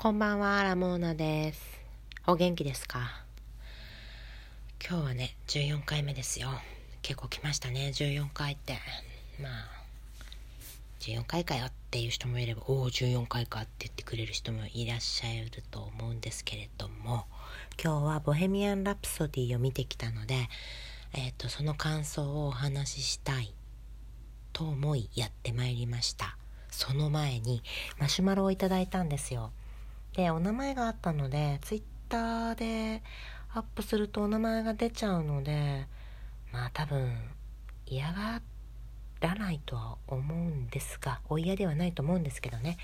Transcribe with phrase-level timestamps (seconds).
[0.00, 1.60] こんばんは、ラモーナです。
[2.28, 3.24] お元気ですか？
[4.80, 6.50] 今日はね、14回目ですよ。
[7.02, 8.78] 結構来ましたね、14回って。
[9.42, 9.52] まあ、
[11.00, 17.24] 14回かよっていう人もいれば、おお、14回かって言ってくれる人もいらっしゃると思うんですけれども、
[17.82, 20.48] 今日はボヘミアン・ラプソディを見てきたので、
[21.12, 23.52] えっ、と、その感想をお話ししたい
[24.52, 26.38] と思いやってまいりました。
[26.70, 27.64] その前に
[27.98, 29.50] マシュマロをいただいたんですよ。
[30.18, 33.04] でお名前があったのでツイッターで
[33.54, 35.86] アップするとお名前が出ちゃうので
[36.52, 37.12] まあ多分
[37.86, 38.42] 嫌が
[39.20, 42.78] らないとは思うんですがお嫌ではないと思うんですけどね。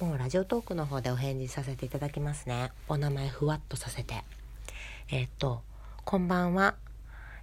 [0.00, 2.72] もうラジオトークの方でお返事させていただきますね。
[2.88, 4.24] お名前ふわっとさせて。
[5.08, 5.62] えっ、と
[6.04, 6.74] こんばんは。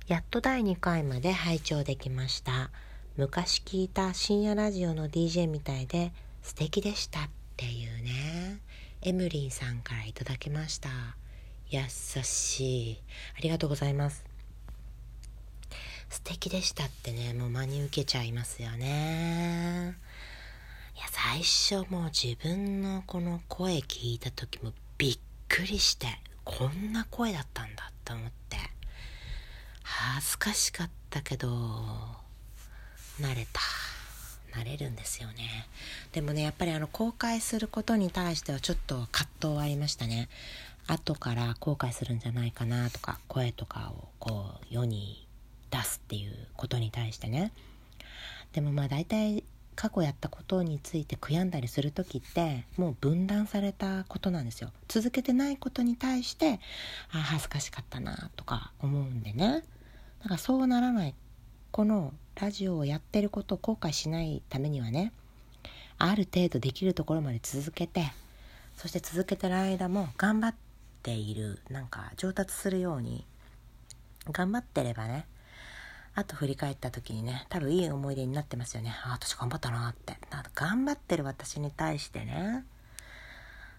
[0.07, 2.71] やっと第2回まで拝聴できました。
[3.15, 8.28] 昔聞いた深夜ラジオの DJ みたいで素敵でしたっていうね。
[9.01, 10.89] エムリンさんからいただきました。
[11.69, 13.01] 優しい。
[13.37, 14.25] ありがとうございます。
[16.09, 17.33] 素敵でしたってね。
[17.33, 19.95] もう真に受けちゃいますよね。
[20.95, 26.07] いや最初もう自分のこの声聞いた時もびっくりして
[26.43, 28.57] こんな声だったんだと思って。
[29.81, 31.47] 恥ずかしかったけど
[33.21, 33.61] 慣れた。
[34.53, 35.67] 慣れるんですよね。
[36.11, 40.29] でもねやっぱりあの公開することに対してはちょっと葛藤はありましたね。
[40.87, 45.27] 後から後悔するんじゃないかなとか声とかをこう世に
[45.69, 47.51] 出すっていうことに対してね。
[48.53, 49.43] でもまあ大体
[49.75, 54.71] 過去やったことについて悔やんだりする時ってもう分断されたことなんですよ。
[54.87, 56.59] 続けてないことに対して
[57.11, 59.63] あ恥ずかしかったなとか思うんでね。
[60.21, 61.15] だからそうならない
[61.71, 65.11] このラジオをやってることを後悔しないためにはね
[65.97, 68.13] ある程度できるところまで続けて
[68.77, 70.55] そして続けてる間も頑張っ
[71.03, 73.25] ているなんか上達するように
[74.31, 75.25] 頑張ってればね
[76.15, 78.93] あと振り返った時にね多分いい思い出になってますよね。
[79.05, 80.17] ああ私頑張ったなって。
[80.29, 82.65] だか頑張ってる私に対してね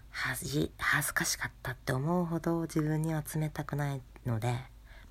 [0.09, 4.55] 恥恥ずかしかったって思うほど自分には冷たくないので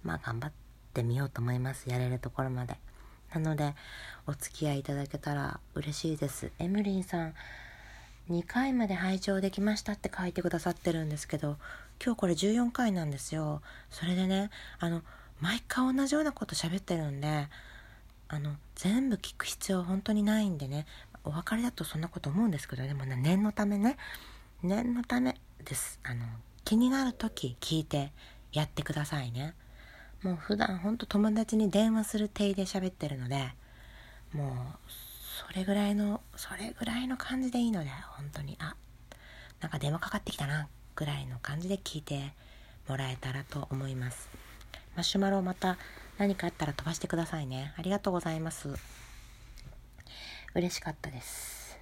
[0.03, 0.53] まあ頑張っ
[0.95, 1.89] てみようと思います。
[1.89, 2.77] やれるところまで。
[3.33, 3.75] なので
[4.27, 6.51] お付き合いいただけたら嬉しいです。
[6.59, 7.35] エムリンさん
[8.31, 11.57] 2回まで拝聴できましたって書いてくださってるんですけど
[12.05, 13.63] 今日これ14回なんですよ。
[13.91, 15.03] それでねあの
[15.41, 17.49] 毎回同じようなこと喋ってるんで
[18.29, 20.87] あの全部聞く必要本当にないんでね
[21.25, 23.97] お別れだとそんなこと思うんですけどでもね念のためね
[24.63, 25.99] 念のためです。
[26.03, 26.25] あの
[26.65, 28.13] 気になる時聞いて
[28.53, 29.55] やってくださいね。
[30.23, 33.53] もう普段ほんと友達に電話する体で喋ってるので
[34.33, 34.91] もう
[35.49, 38.57] それぐらいのそれぐらいの感じでいいので本当に。
[38.61, 38.75] あ
[39.61, 42.33] なんか電話かかってきたなぐらいの感じで聞いて
[42.89, 44.29] もらえたらと思います。
[44.97, 45.77] マシュマロまた
[46.19, 47.75] 何かあったら飛ばしてくださいね。
[47.77, 48.75] ありがとうございます。
[50.55, 51.79] 嬉しかったです。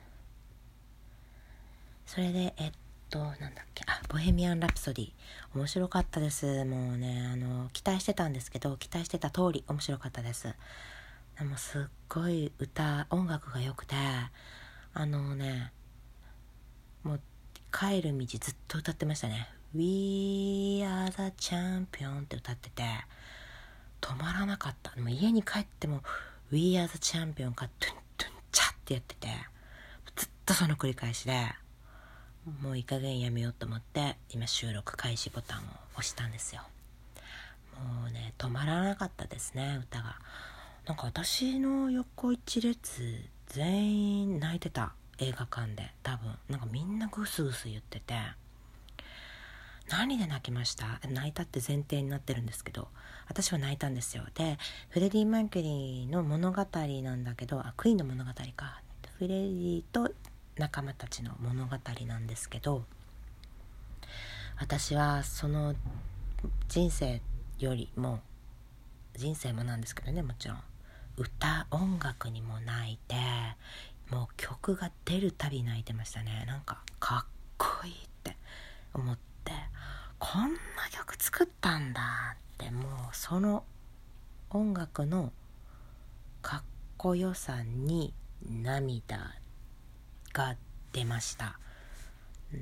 [2.06, 2.72] それでえっ
[3.10, 3.84] となんだっけ。
[3.86, 5.12] あボヘミアン・ラプソディ。
[5.54, 6.64] 面白かったです。
[6.64, 10.52] もうねあの期待してたんですけど期待してた通り面白かったです。
[11.38, 13.94] でもすっごい歌音楽が良くて
[14.94, 15.70] あのね
[17.04, 17.20] もう
[17.72, 22.82] 帰る道ずっと歌ってましたね「We are the champion」って歌ってて
[24.00, 24.90] 止まらなかった。
[24.96, 26.02] でも家に帰っても
[26.50, 29.28] 「We are the champion」か「トゥントゥンチャ」ってやってて
[30.16, 31.46] ずっとその繰り返しで
[32.60, 35.62] もういい加減やめようと思って今収録開始ボタンを
[35.92, 36.62] 押したんですよ。
[37.78, 40.16] もうね止まらなかったですね歌が。
[40.86, 43.02] なんか私の横一列
[43.46, 46.34] 全員泣いてた映画館で多分。
[46.48, 48.14] なんかみんなグスグス言ってて。
[49.90, 51.00] 何で泣きました？
[51.08, 52.88] 泣いたって前提になってるんですけど。
[53.26, 54.24] 私は泣いたんですよ。
[54.34, 56.66] でフレディ・マーキュリーの物語
[57.02, 58.80] なんだけどあクイーンの物語か。
[59.18, 60.10] フレディと
[60.56, 62.84] 仲間たちの物語なんですけど
[64.58, 65.74] 私はその
[66.68, 67.20] 人生
[67.58, 68.20] よりも
[69.14, 70.58] 人生もなんですけどねもちろん。
[71.16, 73.16] 歌音楽にも泣いて
[74.08, 76.44] もう曲が出るたび泣いてましたね。
[76.46, 78.36] なんかかっこいいって
[78.94, 79.52] 思って。
[80.20, 80.58] こんな
[80.90, 83.64] 曲作ったんだってもうその
[84.50, 85.32] 音楽の
[86.42, 86.62] かっ
[86.96, 88.12] こよさに
[88.42, 89.34] 涙
[90.32, 90.56] が
[90.92, 91.58] 出ました。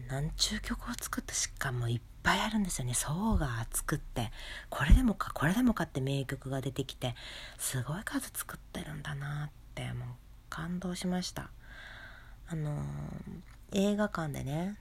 [0.08, 2.94] なんちゅう曲を作ったしかもいっぱいあるんですよね。
[2.94, 4.32] 層が厚くって。
[4.68, 7.14] これでもかこれでもかって名曲が出てきて
[7.58, 10.08] すごい数作ってるんだなってもう
[10.50, 11.50] 感動しました。
[12.48, 14.76] あのー、映画館でね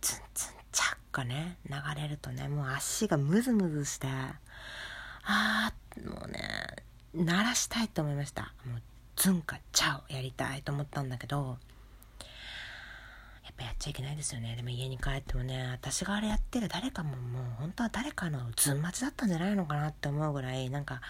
[0.00, 4.06] ツンツンチャッがね流れるとねもう足がムズムズして
[5.24, 6.40] あーもうね
[7.14, 8.52] 鳴らしたいと思いました。
[8.64, 8.82] もう
[9.16, 11.58] ズンかチャをやりたいと思ったんだけど
[13.62, 21.00] やっちゃいけないですよねでも家に帰ってもね私があれやってる誰かももう本当は誰かのズン待ちだったんじゃないのかなって思うぐらいなんか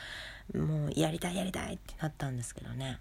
[0.54, 2.98] もうやりたいやりたいってなったんですけどね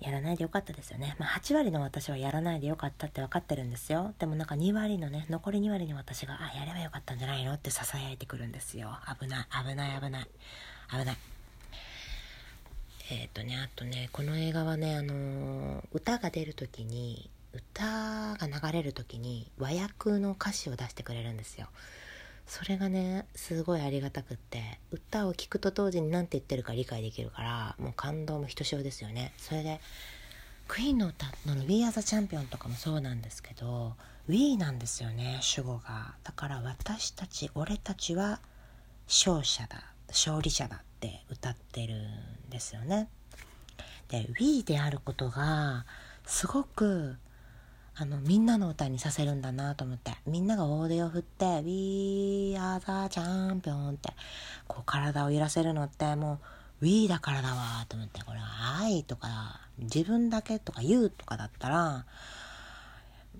[0.00, 1.14] やらないでよかったですよね。
[1.18, 4.14] まあ、8割の私はやらないでよかったって分かってるんですよ。
[4.18, 8.98] でもなんか2割のね、残り2割の私が、あ、やればよかったんじゃないのって囁いてくるんですよ。
[9.20, 10.28] 危ない、危ない、危ない、
[10.90, 11.16] 危ない。
[13.10, 21.68] えっ、ー、とね、あとね、この映画はね、あのー、歌が出る時に、歌が流れる時に和訳の歌詞を出してくれるんですよ。
[22.46, 29.32] それがねすごいありがたくって歌を聴くと同時に何て言ってるか理解できるからもう感動もひとしおですよね。
[29.36, 29.80] それで
[30.66, 33.94] クイーンの歌の「We Are the Champion」とかもそうなんですけど
[34.28, 36.14] 「We」なんですよね主語が。
[36.24, 38.40] だから私たち俺たちは
[39.06, 40.82] 勝者だ勝利者だ。
[41.00, 43.08] って歌ってるんですよね。
[44.08, 45.86] で「We」であることが
[46.26, 47.16] すごく
[47.96, 50.12] あのみんなの歌にさせるんだなと思って。
[50.26, 54.12] みんなが大手を振って「We are the champion」って
[54.68, 56.38] こう体を揺らせるのってもう
[56.84, 62.04] 「We」だからだわと思ってこれは「愛」とか自分だけとか「You」とかだったら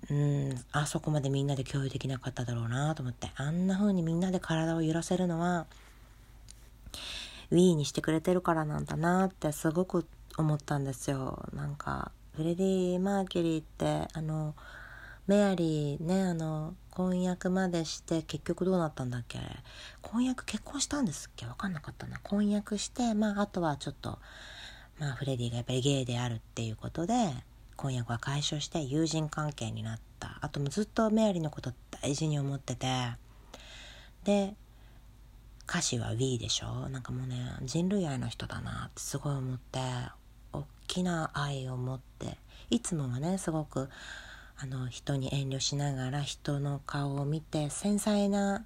[0.09, 3.31] うんあそこまでみんなで共有できなかっただろうなと思って。
[3.35, 5.67] あんな風にみんなで体を揺らせるのは
[7.51, 10.07] 「We」にしてくれてるからなんだなってすごく
[10.37, 11.47] 思ったんですよ。
[11.53, 14.55] なんかフレディ・マーキュリーってあの
[15.27, 19.39] メアリーねあの婚約までして結局どうなったんだっけ？
[20.01, 21.45] 婚約結婚したんですっけ？
[21.45, 22.19] 分かんなかったな。
[22.23, 24.17] 婚約してまああとはちょっと
[24.99, 27.13] まあフレディがやっぱりゲイであるっていうことで
[27.75, 30.37] 婚約は解消して友人関係になった。
[30.41, 32.87] あともずっとメアリーのこと大事に思ってて。
[34.23, 34.55] で
[35.71, 36.89] 歌詞は We でしょ？
[36.89, 39.79] なんかもうね人類愛の人だなってすごい思って
[40.51, 42.37] 大きな愛を持って
[42.69, 43.87] いつもはねすごく
[44.57, 48.65] あの人に遠慮しながら人の顔を見て繊細な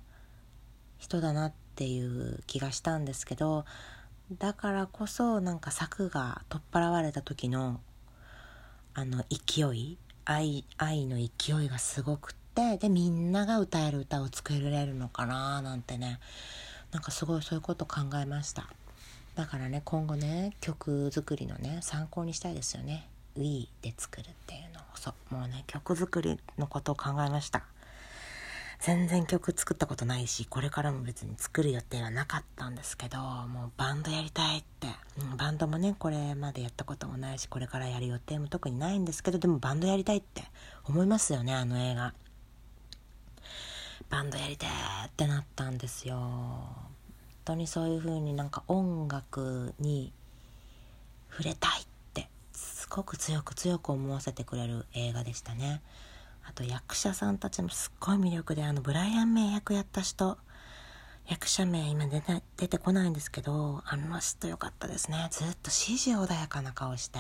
[0.98, 3.66] 人だなっていう気がしたんですけど
[4.40, 7.82] だからこそなんか策が取っ払われた時の
[8.96, 16.20] あの勢い愛愛の勢いがすごくってでみんなが歌える歌を作れるのかななんてね
[16.96, 18.70] なんかすごいそういうこと考えました。
[19.36, 23.10] だからね今後ね曲作りのね参考にしたいですよね。
[23.38, 24.84] We で作るっていうのを。
[24.96, 25.36] そう。
[25.36, 27.64] もうね曲作りのことを考えました。
[28.80, 34.88] 全然曲作ったことないしこれからも別に作る予定はなかったんですけどもうバンドやりたいって、
[35.20, 40.44] うん、バンドもねこれまでやったこともないしこれからやる予定も特にないんですけどでもバンドやりたいって
[40.84, 42.14] 思いますよねあの映画。
[44.10, 44.70] バンドやりたい
[45.08, 46.16] ってなったんですよ。
[46.16, 46.90] 本
[47.46, 50.12] 当にそういう風になんか音楽に
[51.30, 55.82] 触れたいってすごく強く強く思わせてくれる映画でしたね。
[56.48, 60.38] あと役者さんたちもすっごい魅力であのブライアン・メイ役やった人。
[61.28, 65.28] 役者名今出て出てこないんですけどあの人良かったですね。
[65.32, 67.20] ずっと指示穏やかな顔して。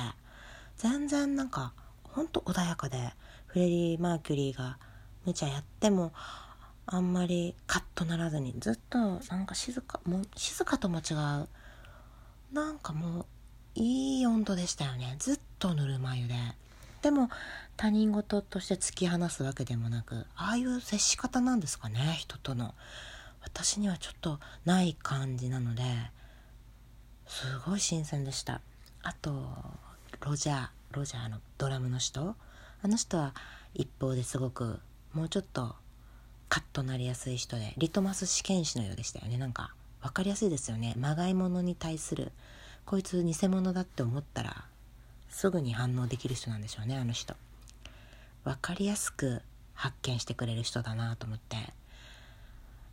[0.77, 1.73] 全然なんか
[2.03, 3.13] ほんと穏やかで
[3.47, 4.77] フレディ・マーキュリーが
[5.25, 6.13] 無茶やっても
[6.87, 11.47] あんまりカッとならずにずっとなんか静かもう静かとも違う。
[12.54, 13.25] なんかもう
[13.75, 15.15] いい温度でしたよね。
[15.19, 16.35] ずっとぬるま湯で。
[17.01, 17.30] でも
[17.77, 22.73] 他人事として突き放すわけでもなくああいう接し方なんですかね人との。
[23.44, 25.83] 私にはちょっとない感じなので
[27.27, 28.61] すごい新鮮でした。
[29.04, 29.31] あと
[30.21, 32.35] ロジャーロジャーのドラムの人。
[32.81, 33.33] あの人は
[33.73, 34.80] 一方ですごく
[35.13, 35.75] もうちょっと
[36.56, 39.38] カッとなりやすい人でリトマス試験紙のようでしたよね。
[39.38, 40.94] なんか分かりやすいですよね。
[40.97, 42.31] まがいものに対する
[42.85, 44.64] こいつ偽物だって思ったら
[45.28, 47.35] すぐに反応できる人なんでしょうねあの人。
[48.45, 49.42] 分かりやすく
[49.74, 51.57] 発見してくれる人だなと思って。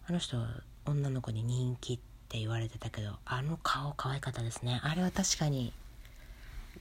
[0.08, 0.38] あの人
[0.84, 1.98] 女の子に人気っ
[2.30, 4.80] て言われてたけどあの顔可愛かったですね。
[4.82, 5.72] あれは確かに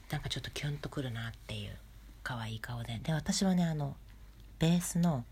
[0.09, 1.77] なんかちょっとキュンとくるなっていう
[2.23, 2.99] 可愛い顔で。
[3.03, 3.95] で私はねあの
[4.57, 5.25] ベースの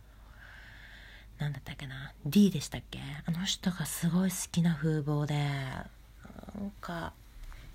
[1.39, 2.99] 何だったっけな？D でしたっけ？
[3.25, 7.13] あの人がすごい好きな風貌でなんか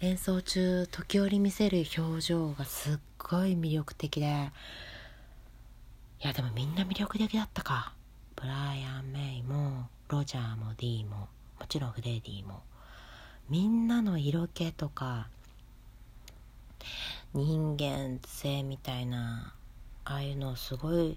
[0.00, 4.50] 演奏中時折見せる表情がすっごい魅力的で
[6.22, 7.92] いやでもみんな魅力的だったか。
[8.36, 11.28] ブライアン・メイもロジャーも D も
[11.58, 12.62] もちろんフレディも
[13.48, 15.28] みんなの色気とか
[17.32, 19.54] 人間性みたいな
[20.04, 21.16] ああいうのをすごい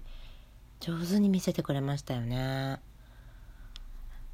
[0.80, 2.80] 上手に見せてくれましたよね。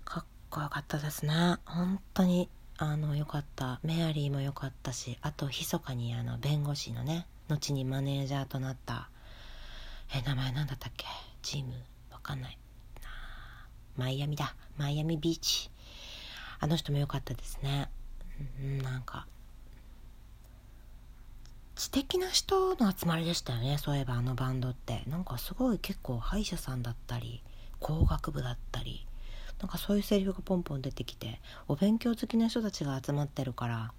[0.04, 1.56] かっこよかったですね。
[1.64, 3.80] 本当にあの良かった。
[3.82, 9.08] メアリーも良かったしあと密かにあの弁護士のね後にマネージャーとなった。
[10.14, 11.06] え名前何だったっけ？
[11.42, 11.72] ジム
[12.10, 12.58] わかんない。
[13.96, 14.54] マイアミだ。
[14.76, 15.70] マイアミビーチ。
[16.60, 17.88] あの人も良かったですね。
[18.60, 19.26] うんなんか
[21.75, 25.02] 知的な人の集まりでしたよねそういえばあのバンドって。
[25.07, 27.43] なんかすごい結構歯医者さんだったり
[27.81, 29.07] 工学部だったり
[29.61, 33.93] なんかそういうセリフがポンポン出てきてお勉強好きな人たちが集まってるから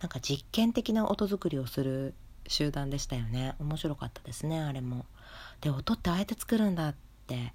[0.00, 2.14] なんか実験的な音作りをする
[2.48, 3.54] 集団でしたよね。
[3.60, 5.06] 面白かったですねあれも。
[5.60, 6.94] で音ってあえて作るんだっ
[7.26, 7.52] て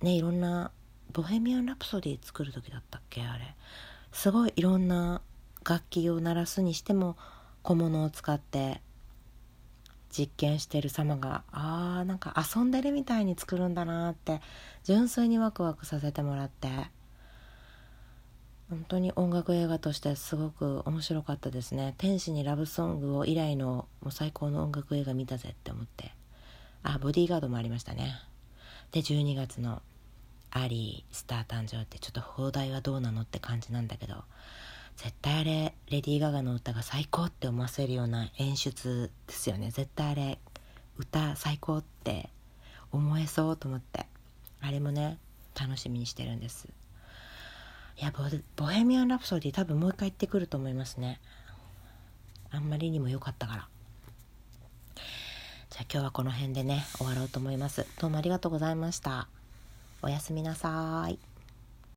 [0.00, 0.70] ねいろんな
[1.12, 3.54] 「ボヘミアン・ラプソディ」作る時だったっけあれ。
[4.12, 5.20] すごいいろんな
[5.62, 7.18] 楽器を鳴らすにしても
[7.66, 8.80] 小物を使って
[10.16, 14.40] 実験してる様があーなんか遊んでるみたいに作るんだなって
[14.84, 16.68] 純粋にワクワクさせてもらって
[18.70, 26.14] 本当に音楽映画としてすごく面白かったですね「天使にラブソング」を以来のもう最高の音楽映画見たぜって思って。
[26.84, 28.14] あボディーガードもありましたね。
[28.92, 29.82] で12月の
[30.52, 34.22] 「アリースター誕生」ってちょっと放題はどうなのって感じなんだけど。
[34.96, 39.70] 絶対あれレディー・ガガの歌が最高って思わせるような演出ですよね。
[39.70, 40.38] 絶対あれ
[40.98, 42.30] 歌最高って
[42.92, 44.06] 思えそうと思って。
[44.60, 45.18] あれもね
[45.58, 46.68] 楽しみにしてるんです。
[47.98, 48.12] いや
[48.56, 51.20] ボヘミアン・ラプソディ多分もう一回行ってくると思いますね。
[52.50, 53.68] あんまりにも良かったから。
[55.70, 57.86] じゃあ今日はこの辺でね終わろうと思います。
[58.00, 59.28] どうもありがとうございました。
[60.02, 61.18] おやすみなさい。